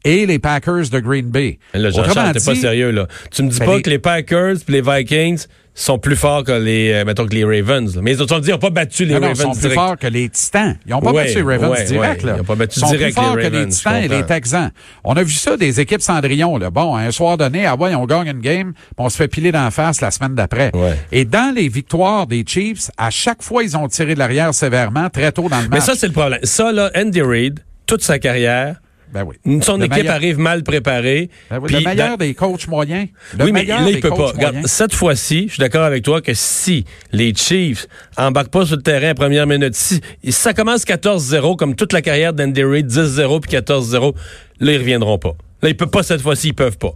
et 0.03 0.25
les 0.25 0.39
Packers 0.39 0.89
de 0.89 0.99
Green 0.99 1.29
Bay. 1.29 1.59
Là, 1.73 1.89
Jean 1.91 2.03
t'es 2.31 2.39
pas 2.39 2.55
sérieux, 2.55 2.91
là. 2.91 3.07
Tu 3.31 3.43
me 3.43 3.49
dis 3.49 3.59
ben, 3.59 3.65
pas 3.65 3.81
que 3.81 3.89
les 3.89 3.99
Packers 3.99 4.55
et 4.67 4.71
les 4.71 4.81
Vikings 4.81 5.45
sont 5.83 5.99
plus 5.99 6.15
forts 6.15 6.43
que 6.43 6.51
les, 6.51 6.91
euh, 6.91 7.05
mettons, 7.05 7.25
que 7.25 7.33
les 7.33 7.43
Ravens. 7.43 7.97
Mais 8.01 8.13
ils 8.13 8.21
ont 8.21 8.25
dit, 8.25 8.49
ils 8.49 8.51
n'ont 8.51 8.57
pas 8.57 8.69
battu 8.69 9.05
les 9.05 9.13
Ravens. 9.15 9.37
ils 9.37 9.41
sont 9.41 9.51
plus 9.51 9.69
forts 9.69 9.97
que 9.97 10.07
les 10.07 10.29
Titans. 10.29 10.77
Ils 10.85 10.91
n'ont 10.91 11.01
pas 11.01 11.13
battu 11.13 11.35
les 11.35 11.41
Ravens 11.41 11.83
direct, 11.85 12.23
là. 12.23 12.33
Ils 12.35 12.37
n'ont 12.39 12.43
pas 12.43 12.55
battu 12.55 12.79
ils 12.79 12.81
sont 12.81 12.91
direct 12.91 13.15
plus 13.15 13.23
forts 13.23 13.35
les 13.37 13.49
que 13.49 13.55
les 13.55 13.67
Titans 13.67 14.03
et 14.03 14.07
les 14.07 14.23
Texans. 14.23 14.71
On 15.03 15.13
a 15.13 15.23
vu 15.23 15.33
ça 15.33 15.57
des 15.57 15.79
équipes 15.79 16.01
Cendrillon, 16.01 16.57
là. 16.57 16.69
Bon, 16.69 16.95
un 16.95 17.11
soir 17.11 17.37
donné, 17.37 17.65
ah 17.65 17.75
ouais, 17.75 17.95
on 17.95 18.05
gagne 18.05 18.27
une 18.27 18.41
game, 18.41 18.73
puis 18.73 18.93
on 18.97 19.09
se 19.09 19.17
fait 19.17 19.27
piler 19.27 19.51
d'en 19.51 19.71
face 19.71 20.01
la 20.01 20.11
semaine 20.11 20.35
d'après. 20.35 20.71
Et 21.11 21.25
dans 21.25 21.53
les 21.55 21.69
victoires 21.69 22.27
des 22.27 22.43
Chiefs, 22.45 22.91
à 22.97 23.09
chaque 23.09 23.41
fois, 23.41 23.63
ils 23.63 23.77
ont 23.77 23.87
tiré 23.87 24.13
de 24.13 24.19
l'arrière 24.19 24.53
sévèrement, 24.53 25.09
très 25.09 25.31
tôt 25.31 25.47
dans 25.49 25.61
le 25.61 25.69
match. 25.69 25.71
Mais 25.71 25.81
ça, 25.81 25.93
c'est 25.95 26.07
le 26.07 26.13
problème. 26.13 26.39
Ça, 26.43 26.71
là, 26.71 26.91
Andy 26.95 27.21
Reid, 27.21 27.59
toute 27.85 28.03
sa 28.03 28.19
carrière, 28.19 28.75
ben 29.11 29.23
oui. 29.23 29.61
Son 29.61 29.81
équipe 29.81 30.07
arrive 30.07 30.37
mal 30.37 30.63
préparée. 30.63 31.29
Ben 31.49 31.59
le 31.59 31.79
meilleur 31.79 32.17
des 32.17 32.33
coachs 32.33 32.67
moyens. 32.67 33.07
oui, 33.39 33.51
mais 33.51 33.65
là, 33.65 33.89
il 33.89 33.99
peut 33.99 34.09
pas. 34.09 34.33
cette 34.65 34.93
fois-ci, 34.93 35.47
je 35.47 35.53
suis 35.53 35.61
d'accord 35.61 35.83
avec 35.83 36.03
toi 36.03 36.21
que 36.21 36.33
si 36.33 36.85
les 37.11 37.33
Chiefs 37.33 37.87
embarquent 38.17 38.51
pas 38.51 38.65
sur 38.65 38.75
le 38.75 38.81
terrain 38.81 39.09
à 39.09 39.15
première 39.15 39.47
minute, 39.47 39.75
si, 39.75 40.01
ça 40.29 40.53
commence 40.53 40.85
14-0, 40.85 41.55
comme 41.55 41.75
toute 41.75 41.93
la 41.93 42.01
carrière 42.01 42.33
d'Andy 42.33 42.63
Reid, 42.63 42.87
10-0 42.87 43.41
puis 43.41 43.51
14-0, 43.57 44.15
là, 44.59 44.71
ils 44.71 44.77
reviendront 44.77 45.17
pas. 45.17 45.35
Là, 45.61 45.69
ils 45.69 45.77
peuvent 45.77 45.89
pas 45.89 46.03
cette 46.03 46.21
fois-ci, 46.21 46.49
ils 46.49 46.53
peuvent 46.53 46.77
pas. 46.77 46.93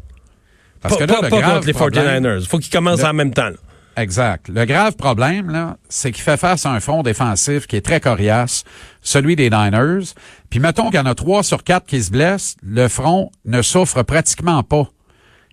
Parce 0.81 0.97
que 0.97 1.05
là, 1.05 1.21
pas, 1.21 1.29
contre 1.29 1.65
les 1.65 1.73
49ers. 1.73 2.47
Faut 2.47 2.59
qu'ils 2.59 2.71
commencent 2.71 3.03
en 3.03 3.13
même 3.13 3.33
temps. 3.33 3.51
Exact. 3.95 4.49
Le 4.49 4.65
grave 4.65 4.95
problème, 4.95 5.49
là, 5.49 5.77
c'est 5.87 6.11
qu'il 6.11 6.23
fait 6.23 6.37
face 6.37 6.65
à 6.65 6.71
un 6.71 6.79
front 6.79 7.03
défensif 7.03 7.67
qui 7.67 7.75
est 7.75 7.81
très 7.81 7.99
coriace, 7.99 8.63
celui 9.01 9.35
des 9.35 9.49
Niners. 9.49 10.13
Puis 10.49 10.59
mettons 10.59 10.85
qu'il 10.89 10.95
y 10.95 10.99
en 10.99 11.05
a 11.05 11.15
trois 11.15 11.43
sur 11.43 11.63
quatre 11.63 11.85
qui 11.85 12.01
se 12.01 12.11
blessent, 12.11 12.55
le 12.63 12.87
front 12.87 13.31
ne 13.45 13.61
souffre 13.61 14.01
pratiquement 14.01 14.63
pas. 14.63 14.89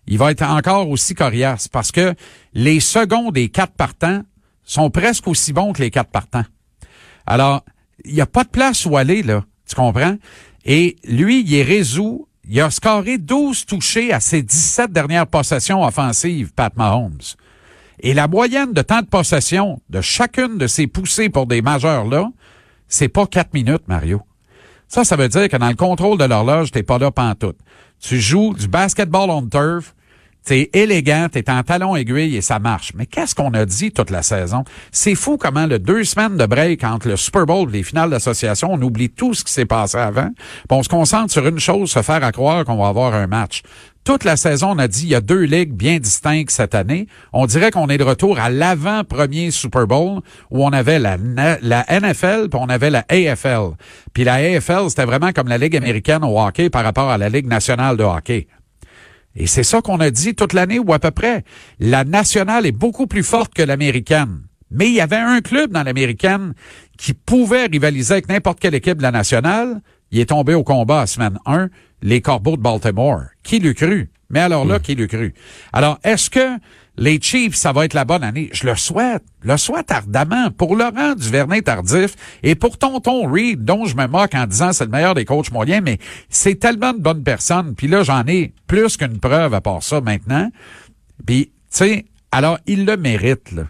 Il 0.07 0.19
va 0.19 0.31
être 0.31 0.43
encore 0.43 0.89
aussi 0.89 1.15
coriace 1.15 1.69
parce 1.69 1.93
que 1.93 2.15
les 2.55 2.81
seconds 2.81 3.31
des 3.31 3.51
quatre 3.51 3.75
partants 3.75 4.23
sont 4.65 4.91
presque 4.91 5.29
aussi 5.29 5.53
bons 5.53 5.73
que 5.73 5.83
les 5.83 5.91
quatre 5.91 6.11
partants. 6.11 6.45
Alors, 7.27 7.63
il 8.05 8.15
n'y 8.15 8.21
a 8.21 8.27
pas 8.27 8.45
de 8.45 8.49
place 8.49 8.87
où 8.87 8.97
aller, 8.97 9.23
là. 9.23 9.45
Tu 9.69 9.75
comprends? 9.75 10.17
Et 10.65 10.97
lui, 11.05 11.43
il 11.43 11.55
est 11.55 11.63
résolu. 11.63 12.23
Il 12.49 12.61
a 12.61 12.71
scoré 12.71 13.19
12 13.19 13.67
touchés 13.67 14.13
à 14.13 14.19
ses 14.19 14.43
17 14.43 14.91
dernières 14.91 15.27
possessions 15.27 15.85
offensives, 15.85 16.53
Pat 16.53 16.75
Mahomes. 16.77 17.21
Et 18.03 18.15
la 18.15 18.29
moyenne 18.29 18.73
de 18.73 18.83
temps 18.83 19.03
de 19.03 19.07
possession 19.07 19.81
de 19.91 20.01
chacune 20.01 20.59
de 20.59 20.67
ces 20.67 20.87
poussées 20.87 21.29
pour 21.29 21.47
des 21.47 21.63
majeurs-là, 21.63 22.31
c'est 22.89 23.09
pas 23.09 23.27
quatre 23.27 23.55
minutes, 23.55 23.87
Mario. 23.89 24.23
Ça, 24.89 25.05
ça 25.05 25.17
veut 25.17 25.29
dire 25.29 25.49
que 25.49 25.57
dans 25.57 25.69
le 25.69 25.77
contrôle 25.77 26.19
de 26.19 26.25
l'horloge, 26.25 26.73
t'es 26.73 26.83
pas 26.83 26.99
là 26.99 27.11
pantoute. 27.11 27.59
Tu 28.01 28.19
joues 28.19 28.55
du 28.55 28.67
basketball 28.67 29.31
on 29.31 29.47
turf, 29.47 29.95
T'es 30.45 30.71
élégant, 30.73 31.29
t'es 31.31 31.51
en 31.51 31.63
talon 31.63 31.95
aiguille 31.97 32.37
et 32.37 32.41
ça 32.41 32.59
marche. 32.59 32.93
Mais 32.95 33.07
qu'est-ce 33.07 33.35
qu'on 33.35 33.53
a 33.53 33.67
dit 33.67 33.93
toute 33.93 34.11
la 34.11 34.23
saison? 34.23 34.65
C'est 34.91 35.15
fou 35.15 35.37
comment 35.37 35.67
le 35.67 35.79
deux 35.79 36.03
semaines 36.05 36.37
de 36.37 36.47
break 36.47 36.83
entre 36.83 37.09
le 37.09 37.17
Super 37.17 37.45
Bowl 37.45 37.69
et 37.69 37.79
les 37.79 37.83
finales 37.83 38.11
d'association, 38.11 38.73
on 38.73 38.81
oublie 38.81 39.11
tout 39.11 39.35
ce 39.35 39.45
qui 39.45 39.53
s'est 39.53 39.67
passé 39.67 39.99
avant. 39.99 40.31
on 40.71 40.83
se 40.83 40.89
concentre 40.89 41.31
sur 41.31 41.47
une 41.47 41.59
chose, 41.59 41.91
se 41.91 42.01
faire 42.03 42.25
à 42.25 42.33
croire 42.33 42.65
qu'on 42.65 42.79
va 42.79 42.89
avoir 42.89 43.15
un 43.15 43.27
match. 43.27 43.63
Toute 44.05 44.25
la 44.25 44.37
saison, 44.37 44.71
on 44.71 44.79
a 44.79 44.89
dit 44.89 45.03
il 45.03 45.09
y 45.11 45.15
a 45.15 45.21
deux 45.21 45.43
ligues 45.43 45.75
bien 45.75 45.99
distinctes 45.99 46.51
cette 46.51 46.75
année. 46.75 47.07
On 47.35 47.45
dirait 47.45 47.71
qu'on 47.71 47.89
est 47.89 47.99
de 47.99 48.05
retour 48.05 48.39
à 48.39 48.49
l'avant-premier 48.49 49.51
Super 49.51 49.87
Bowl 49.87 50.21
où 50.51 50.65
on 50.65 50.71
avait 50.71 50.99
la, 50.99 51.19
NFL 51.19 52.49
puis 52.49 52.59
on 52.61 52.69
avait 52.71 52.91
la 52.91 53.05
AFL. 53.09 53.75
Puis 54.15 54.25
la 54.25 54.35
AFL, 54.35 54.89
c'était 54.89 55.05
vraiment 55.05 55.33
comme 55.33 55.49
la 55.49 55.59
Ligue 55.59 55.77
américaine 55.77 56.25
au 56.25 56.41
hockey 56.41 56.71
par 56.71 56.83
rapport 56.83 57.11
à 57.11 57.19
la 57.19 57.29
Ligue 57.29 57.47
nationale 57.47 57.99
de 57.99 58.05
hockey. 58.05 58.49
Et 59.37 59.47
c'est 59.47 59.63
ça 59.63 59.83
qu'on 59.83 60.01
a 60.01 60.11
dit 60.11 60.35
toute 60.35 60.55
l'année 60.55 60.79
ou 60.79 60.93
à 60.93 60.99
peu 60.99 61.11
près. 61.11 61.45
La 61.79 62.05
nationale 62.05 62.67
est 62.67 62.73
beaucoup 62.73 63.07
plus 63.07 63.23
forte 63.23 63.53
que 63.53 63.63
l'américaine. 63.63 64.43
Mais 64.71 64.89
il 64.89 64.95
y 64.95 65.01
avait 65.01 65.17
un 65.17 65.41
club 65.41 65.73
dans 65.73 65.83
l'américaine 65.83 66.55
qui 66.97 67.13
pouvait 67.13 67.67
rivaliser 67.67 68.15
avec 68.15 68.29
n'importe 68.29 68.61
quelle 68.61 68.75
équipe 68.75 68.99
de 68.99 69.03
la 69.03 69.11
nationale. 69.11 69.83
Il 70.11 70.21
est 70.21 70.27
tombé 70.27 70.55
au 70.55 70.65
combat 70.65 71.03
à 71.03 71.07
semaine 71.07 71.39
1. 71.45 71.69
Les 72.03 72.21
Corbeaux 72.21 72.57
de 72.57 72.63
Baltimore. 72.63 73.25
Qui 73.43 73.59
l'eût 73.59 73.75
cru? 73.75 74.11
Mais 74.31 74.41
alors 74.41 74.65
là, 74.65 74.79
hmm. 74.79 74.83
qui 74.83 74.95
l'eût 74.95 75.09
cru? 75.09 75.35
Alors, 75.73 75.99
est-ce 76.05 76.31
que 76.31 76.59
les 76.97 77.21
Chiefs, 77.21 77.55
ça 77.55 77.73
va 77.73 77.85
être 77.85 77.95
la 77.95 78.05
bonne 78.05 78.23
année? 78.23 78.51
Je 78.53 78.67
le 78.67 78.77
souhaite. 78.77 79.25
Le 79.43 79.57
souhaite 79.57 79.91
ardemment. 79.91 80.51
Pour 80.51 80.77
Laurent 80.77 81.15
Duvernay 81.15 81.63
tardif 81.63 82.15
et 82.43 82.55
pour 82.55 82.79
Tonton 82.79 83.31
Reed, 83.31 83.65
dont 83.65 83.87
je 83.87 83.97
me 83.97 84.07
moque 84.07 84.35
en 84.35 84.47
disant 84.47 84.73
c'est 84.73 84.85
le 84.85 84.91
meilleur 84.91 85.15
des 85.15 85.25
coachs 85.25 85.51
moyens, 85.51 85.83
mais 85.85 85.99
c'est 86.29 86.57
tellement 86.57 86.93
de 86.93 87.01
bonnes 87.01 87.25
personnes. 87.25 87.75
Puis 87.75 87.89
là, 87.89 88.03
j'en 88.03 88.27
ai 88.27 88.53
plus 88.67 88.97
qu'une 88.97 89.19
preuve 89.19 89.55
à 89.55 89.61
part 89.61 89.83
ça 89.83 90.01
maintenant. 90.01 90.51
Puis, 91.27 91.47
tu 91.47 91.53
sais, 91.71 92.05
alors, 92.33 92.59
il 92.67 92.85
le 92.85 92.97
mérite, 92.97 93.51
là. 93.53 93.65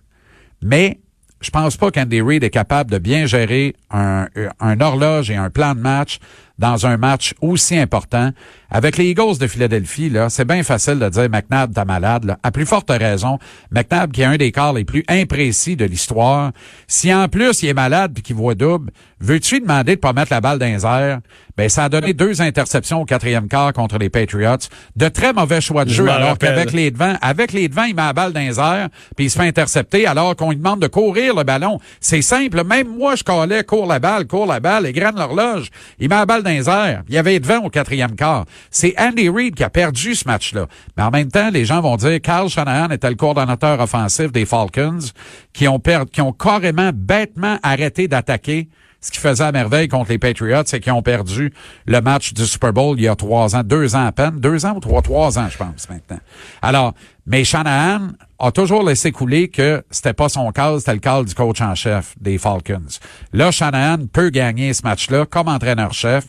Mais 0.63 1.01
je 1.41 1.51
pense 1.51 1.77
pas 1.77 1.91
qu'Andy 1.91 2.21
Reid 2.21 2.45
est 2.45 2.51
capable 2.51 2.91
de 2.91 2.99
bien 2.99 3.25
gérer 3.27 3.75
un, 3.91 4.27
un 4.61 4.81
horloge 4.81 5.31
et 5.31 5.37
un 5.37 5.49
plan 5.49 5.75
de 5.75 5.81
match 5.81 6.19
dans 6.61 6.87
un 6.87 6.99
match 6.99 7.35
aussi 7.41 7.77
important. 7.77 8.31
Avec 8.71 8.99
les 8.99 9.07
Eagles 9.07 9.39
de 9.39 9.49
Philadelphie, 9.49 10.11
là, 10.11 10.29
c'est 10.29 10.45
bien 10.45 10.63
facile 10.63 11.01
de 11.01 11.09
dire 11.09 11.29
McNabb, 11.29 11.73
t'as 11.75 11.85
malade. 11.85 12.25
Là. 12.25 12.39
À 12.45 12.53
plus 12.53 12.67
forte 12.67 12.91
raison, 12.91 13.39
McNabb, 13.73 14.13
qui 14.13 14.23
est 14.23 14.27
un 14.27 14.37
des 14.37 14.53
corps 14.53 14.75
les 14.75 14.85
plus 14.85 15.03
imprécis 15.09 15.75
de 15.75 15.87
l'histoire, 15.87 16.53
si 16.87 17.13
en 17.13 17.27
plus 17.29 17.63
il 17.63 17.71
est 17.71 17.75
malade 17.75 18.13
puis 18.15 18.23
qu'il 18.23 18.37
voit 18.37 18.55
double, 18.55 18.93
veux-tu 19.21 19.57
lui 19.57 19.63
demander 19.63 19.97
de 19.97 20.01
pas 20.01 20.13
mettre 20.13 20.33
la 20.33 20.41
balle 20.41 20.59
dans 20.59 20.67
les 20.67 20.87
airs? 20.87 21.21
Ben, 21.57 21.69
ça 21.69 21.85
a 21.85 21.89
donné 21.89 22.15
deux 22.15 22.41
interceptions 22.41 23.03
au 23.03 23.05
quatrième 23.05 23.49
quart 23.49 23.73
contre 23.73 23.99
les 23.99 24.09
Patriots. 24.09 24.57
De 24.97 25.09
très 25.09 25.33
mauvais 25.33 25.61
choix 25.61 25.85
de 25.85 25.91
jeu, 25.91 26.09
alors 26.09 26.39
qu'avec 26.39 26.73
les 26.73 26.91
devants, 26.91 27.17
avec 27.21 27.53
les 27.53 27.69
devants, 27.69 27.85
il 27.85 27.95
met 27.95 28.03
la 28.03 28.13
balle 28.13 28.33
dans 28.33 28.41
les 28.41 28.59
airs, 28.59 28.89
puis 29.15 29.27
il 29.27 29.31
se 29.31 29.39
fait 29.39 29.47
intercepter, 29.47 30.07
alors 30.07 30.37
qu'on 30.37 30.51
lui 30.51 30.57
demande 30.57 30.81
de 30.81 30.87
courir 30.87 31.35
le 31.35 31.43
ballon. 31.43 31.79
C'est 32.01 32.23
simple. 32.23 32.65
Même 32.65 32.89
moi, 32.97 33.15
je 33.15 33.25
calais, 33.25 33.65
cours 33.65 33.87
la 33.87 33.99
balle, 33.99 34.27
cours 34.27 34.47
la 34.47 34.61
balle, 34.61 34.87
et 34.87 34.93
graine 34.93 35.17
l'horloge. 35.17 35.71
Il 35.99 36.09
met 36.09 36.15
la 36.15 36.25
balle 36.25 36.43
dans 36.43 36.50
Il 36.59 37.15
y 37.15 37.19
avait 37.19 37.41
devant 37.41 37.65
au 37.65 37.71
quatrième 37.71 38.15
quart. 38.15 38.45
C'est 38.71 38.95
Andy 38.99 39.29
Reid 39.29 39.55
qui 39.55 39.65
a 39.65 39.71
perdu 39.71 40.15
ce 40.15 40.27
match-là. 40.27 40.67
Mais 40.97 41.03
en 41.03 41.11
même 41.11 41.31
temps, 41.31 41.51
les 41.51 41.65
gens 41.65 41.81
vont 41.81 41.97
dire, 41.97 42.21
Carl 42.21 42.49
Shanahan 42.49 42.91
était 42.91 43.09
le 43.09 43.17
coordonnateur 43.17 43.81
offensif 43.81 44.33
des 44.33 44.45
Falcons, 44.45 44.99
qui 45.53 45.69
ont, 45.69 45.79
perdu, 45.79 46.11
qui 46.11 46.21
ont 46.21 46.33
carrément 46.33 46.91
bêtement 46.95 47.59
arrêté 47.63 48.09
d'attaquer 48.09 48.69
ce 49.01 49.11
qui 49.11 49.19
faisait 49.19 49.45
à 49.45 49.53
merveille 49.53 49.89
contre 49.89 50.11
les 50.11 50.19
Patriots, 50.19 50.63
c'est 50.67 50.81
qu'ils 50.81 50.93
ont 50.93 51.03
perdu 51.03 51.53
le 51.87 52.01
match 52.01 52.35
du 52.35 52.45
Super 52.45 52.73
Bowl 52.73 52.99
il 52.99 53.05
y 53.05 53.09
a 53.09 53.17
trois 53.17 53.57
ans, 53.57 53.63
deux 53.65 53.97
ans 53.97 54.07
à 54.07 54.13
peine, 54.13 54.39
deux 54.39 54.67
ans 54.67 54.75
ou 54.77 54.81
trois, 54.81 55.01
trois 55.01 55.39
ans, 55.39 55.49
je 55.51 55.57
pense, 55.57 55.89
maintenant. 55.89 56.21
Alors, 56.61 56.95
mais 57.27 57.45
Shanahan 57.45 58.09
a 58.41 58.51
toujours 58.53 58.83
laissé 58.83 59.13
couler 59.13 59.49
que 59.49 59.85
c'était 59.91 60.15
pas 60.15 60.29
son 60.29 60.51
cas, 60.51 60.79
c'était 60.79 60.95
le 60.95 60.99
cas 60.99 61.23
du 61.23 61.35
coach 61.35 61.61
en 61.61 61.75
chef 61.75 62.15
des 62.21 62.39
Falcons. 62.39 62.99
Là, 63.33 63.51
Shanahan 63.51 64.07
peut 64.11 64.31
gagner 64.31 64.73
ce 64.73 64.83
match-là 64.83 65.27
comme 65.27 65.49
entraîneur-chef. 65.49 66.27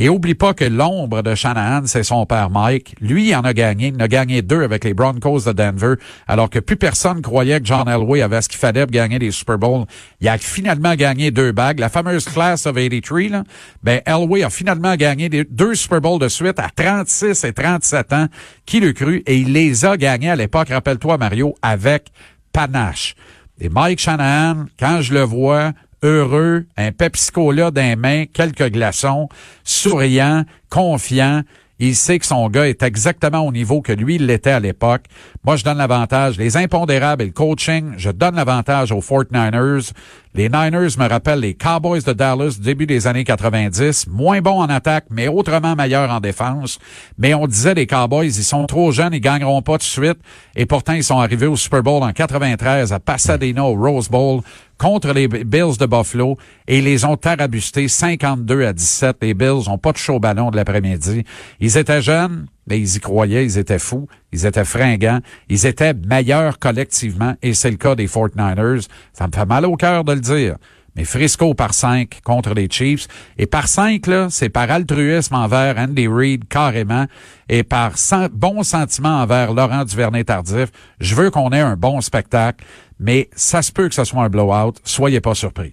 Et 0.00 0.08
oublie 0.08 0.36
pas 0.36 0.54
que 0.54 0.64
l'ombre 0.64 1.22
de 1.22 1.34
Shanahan, 1.34 1.82
c'est 1.86 2.04
son 2.04 2.24
père 2.24 2.50
Mike. 2.50 2.94
Lui, 3.00 3.30
il 3.30 3.34
en 3.34 3.40
a 3.40 3.52
gagné. 3.52 3.88
Il 3.88 3.96
en 3.96 4.04
a 4.04 4.06
gagné 4.06 4.42
deux 4.42 4.62
avec 4.62 4.84
les 4.84 4.94
Broncos 4.94 5.40
de 5.40 5.52
Denver, 5.52 5.94
alors 6.28 6.48
que 6.48 6.60
plus 6.60 6.76
personne 6.76 7.20
croyait 7.20 7.58
que 7.58 7.66
John 7.66 7.88
Elway 7.88 8.22
avait 8.22 8.40
ce 8.40 8.48
qu'il 8.48 8.60
fallait 8.60 8.86
pour 8.86 8.92
gagner 8.92 9.18
des 9.18 9.32
Super 9.32 9.58
Bowls. 9.58 9.86
Il 10.20 10.28
a 10.28 10.38
finalement 10.38 10.94
gagné 10.94 11.32
deux 11.32 11.50
bagues. 11.50 11.80
La 11.80 11.88
fameuse 11.88 12.26
class 12.26 12.64
of 12.66 12.76
83, 12.76 13.28
là, 13.28 13.44
ben, 13.82 14.00
Elway 14.06 14.44
a 14.44 14.50
finalement 14.50 14.94
gagné 14.94 15.28
deux 15.28 15.74
Super 15.74 16.00
Bowls 16.00 16.20
de 16.20 16.28
suite 16.28 16.60
à 16.60 16.68
36 16.74 17.42
et 17.42 17.52
37 17.52 18.12
ans. 18.12 18.26
Qui 18.66 18.78
le 18.78 18.92
cru? 18.92 19.24
Et 19.26 19.38
il 19.38 19.52
les 19.52 19.84
a 19.84 19.96
gagnés 19.96 20.30
à 20.30 20.36
l'époque, 20.36 20.68
rappelle-toi, 20.68 21.18
Mario, 21.18 21.56
avec 21.60 22.12
panache. 22.52 23.16
Et 23.60 23.68
Mike 23.68 23.98
Shanahan, 23.98 24.66
quand 24.78 25.00
je 25.00 25.12
le 25.12 25.22
vois, 25.22 25.72
heureux, 26.02 26.66
un 26.76 26.92
Pepsi-Cola 26.92 27.70
dans 27.70 27.82
les 27.82 27.96
mains, 27.96 28.24
quelques 28.26 28.70
glaçons, 28.70 29.28
souriant, 29.64 30.44
confiant. 30.70 31.42
Il 31.80 31.94
sait 31.94 32.18
que 32.18 32.26
son 32.26 32.48
gars 32.48 32.66
est 32.66 32.82
exactement 32.82 33.46
au 33.46 33.52
niveau 33.52 33.82
que 33.82 33.92
lui, 33.92 34.18
l'était 34.18 34.50
à 34.50 34.58
l'époque. 34.58 35.04
Moi, 35.44 35.54
je 35.54 35.62
donne 35.62 35.78
l'avantage. 35.78 36.36
Les 36.36 36.56
impondérables 36.56 37.22
et 37.22 37.26
le 37.26 37.32
coaching, 37.32 37.92
je 37.96 38.10
donne 38.10 38.34
l'avantage 38.34 38.90
aux 38.90 39.00
Fort 39.00 39.26
Niners. 39.30 39.92
Les 40.34 40.48
Niners 40.48 40.98
me 40.98 41.08
rappellent 41.08 41.38
les 41.38 41.54
Cowboys 41.54 42.02
de 42.02 42.12
Dallas 42.12 42.58
début 42.60 42.86
des 42.86 43.06
années 43.06 43.22
90. 43.22 44.08
Moins 44.08 44.40
bons 44.40 44.60
en 44.60 44.68
attaque, 44.68 45.04
mais 45.10 45.28
autrement 45.28 45.76
meilleurs 45.76 46.10
en 46.10 46.18
défense. 46.18 46.80
Mais 47.16 47.32
on 47.32 47.46
disait 47.46 47.74
les 47.74 47.86
Cowboys, 47.86 48.26
ils 48.26 48.44
sont 48.44 48.66
trop 48.66 48.90
jeunes, 48.90 49.14
ils 49.14 49.20
gagneront 49.20 49.62
pas 49.62 49.74
tout 49.74 49.78
de 49.78 49.82
suite. 49.84 50.18
Et 50.56 50.66
pourtant, 50.66 50.94
ils 50.94 51.04
sont 51.04 51.20
arrivés 51.20 51.46
au 51.46 51.56
Super 51.56 51.84
Bowl 51.84 52.02
en 52.02 52.12
93 52.12 52.92
à 52.92 52.98
Pasadena 52.98 53.64
au 53.64 53.74
Rose 53.74 54.08
Bowl 54.08 54.40
contre 54.78 55.12
les 55.12 55.28
Bills 55.28 55.76
de 55.78 55.86
Buffalo 55.86 56.36
et 56.66 56.78
ils 56.78 56.84
les 56.84 57.04
ont 57.04 57.16
tarabustés 57.16 57.88
52 57.88 58.64
à 58.64 58.72
17. 58.72 59.16
Les 59.22 59.34
Bills 59.34 59.68
ont 59.68 59.78
pas 59.78 59.92
de 59.92 59.98
chaud 59.98 60.20
ballon 60.20 60.50
de 60.50 60.56
l'après-midi. 60.56 61.24
Ils 61.60 61.76
étaient 61.76 62.00
jeunes, 62.00 62.46
mais 62.66 62.78
ils 62.78 62.96
y 62.96 63.00
croyaient, 63.00 63.44
ils 63.44 63.58
étaient 63.58 63.78
fous, 63.78 64.06
ils 64.32 64.46
étaient 64.46 64.64
fringants, 64.64 65.20
ils 65.48 65.66
étaient 65.66 65.94
meilleurs 65.94 66.58
collectivement 66.58 67.34
et 67.42 67.54
c'est 67.54 67.70
le 67.70 67.76
cas 67.76 67.94
des 67.94 68.06
49ers. 68.06 68.86
Ça 69.12 69.26
me 69.26 69.32
fait 69.32 69.46
mal 69.46 69.66
au 69.66 69.76
cœur 69.76 70.04
de 70.04 70.12
le 70.12 70.20
dire. 70.20 70.56
Mais 70.98 71.04
Frisco 71.04 71.54
par 71.54 71.74
5 71.74 72.20
contre 72.24 72.54
les 72.54 72.68
Chiefs. 72.68 73.06
Et 73.38 73.46
par 73.46 73.68
5, 73.68 74.06
là, 74.08 74.26
c'est 74.30 74.48
par 74.48 74.68
altruisme 74.68 75.36
envers 75.36 75.78
Andy 75.78 76.08
Reid 76.08 76.48
carrément 76.48 77.06
et 77.48 77.62
par 77.62 77.92
bon 78.32 78.64
sentiment 78.64 79.22
envers 79.22 79.54
Laurent 79.54 79.84
Duvernay-Tardif. 79.84 80.70
Je 80.98 81.14
veux 81.14 81.30
qu'on 81.30 81.50
ait 81.50 81.60
un 81.60 81.76
bon 81.76 82.00
spectacle 82.00 82.64
mais 83.00 83.28
ça 83.36 83.62
se 83.62 83.70
peut 83.70 83.88
que 83.88 83.94
ce 83.94 84.04
soit 84.04 84.24
un 84.24 84.28
blowout. 84.28 84.74
Soyez 84.84 85.20
pas 85.20 85.34
surpris. 85.34 85.72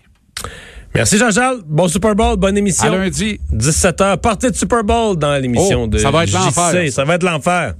Merci 0.93 1.17
Jean-Charles. 1.17 1.61
Bon 1.65 1.87
Super 1.87 2.15
Bowl, 2.15 2.37
bonne 2.37 2.57
émission. 2.57 2.93
À 2.93 2.97
lundi. 2.97 3.39
17h, 3.51 4.17
partie 4.17 4.51
de 4.51 4.55
Super 4.55 4.83
Bowl 4.83 5.17
dans 5.17 5.41
l'émission 5.41 5.83
oh, 5.83 5.87
de 5.87 5.97
Ça 5.97 6.11
va 6.11 6.23
être 6.23 6.31
l'enfer. 6.33 6.91
Ça 6.91 7.03
va 7.03 7.15
être 7.15 7.23
l'enfer. 7.23 7.73